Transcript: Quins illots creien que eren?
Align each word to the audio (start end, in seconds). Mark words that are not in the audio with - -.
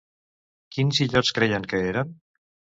Quins 0.77 1.03
illots 1.07 1.33
creien 1.41 1.71
que 1.75 1.85
eren? 1.93 2.19